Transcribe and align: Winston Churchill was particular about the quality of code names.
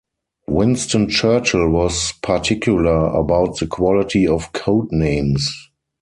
Winston 0.47 1.09
Churchill 1.11 1.69
was 1.69 2.13
particular 2.23 3.05
about 3.13 3.57
the 3.59 3.67
quality 3.67 4.25
of 4.25 4.51
code 4.51 4.91
names. 4.91 5.47